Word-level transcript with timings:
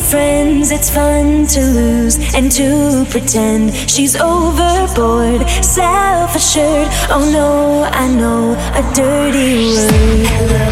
friends, 0.00 0.70
it's 0.70 0.90
fun 0.90 1.46
to 1.46 1.60
lose 1.60 2.16
and 2.34 2.50
to 2.52 3.06
pretend 3.10 3.74
she's 3.90 4.16
overboard, 4.16 5.48
self 5.62 6.34
assured. 6.34 6.88
Oh 7.08 7.28
no, 7.32 7.84
I 7.84 8.06
know 8.08 8.52
a 8.74 8.82
dirty 8.94 9.66
word. 9.66 10.26
Hello, 10.36 10.66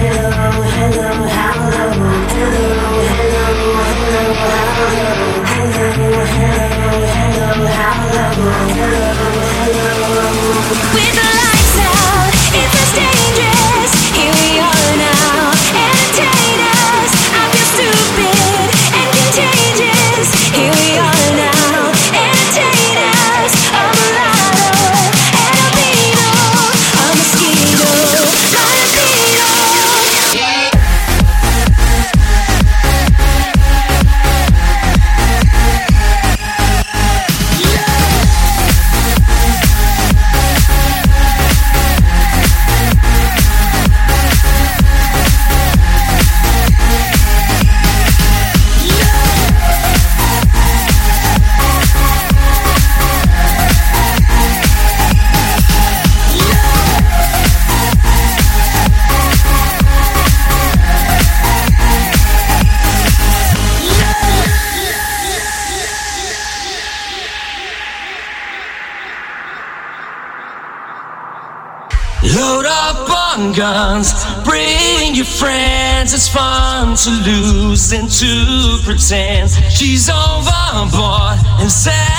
hello, 0.00 0.59
Load 72.40 72.64
up 72.64 73.10
on 73.10 73.52
guns, 73.52 74.24
bring 74.44 75.14
your 75.14 75.26
friends. 75.26 76.14
It's 76.14 76.26
fun 76.26 76.96
to 76.96 77.10
lose 77.10 77.92
and 77.92 78.10
to 78.10 78.78
pretend 78.82 79.50
she's 79.70 80.08
overboard 80.08 81.36
and 81.60 81.70
self-assured. 81.70 82.09